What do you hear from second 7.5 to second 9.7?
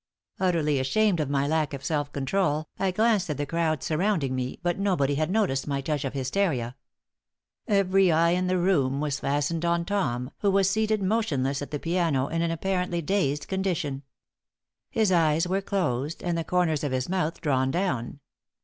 Every eye in the room was fastened